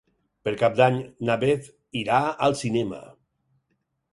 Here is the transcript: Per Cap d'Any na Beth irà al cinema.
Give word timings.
Per 0.47 0.53
Cap 0.61 0.77
d'Any 0.79 0.95
na 1.29 1.35
Beth 1.45 1.69
irà 2.01 2.23
al 2.47 2.59
cinema. 2.63 3.03